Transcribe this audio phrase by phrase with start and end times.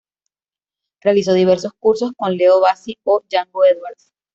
[1.03, 4.11] Realizó diversos cursos con Leo Bassi o Jango Edwards.